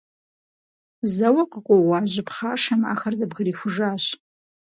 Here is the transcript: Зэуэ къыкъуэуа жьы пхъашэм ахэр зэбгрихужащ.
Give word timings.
Зэуэ 1.13 1.43
къыкъуэуа 1.51 1.99
жьы 2.11 2.23
пхъашэм 2.27 2.81
ахэр 2.93 3.13
зэбгрихужащ. 3.19 4.03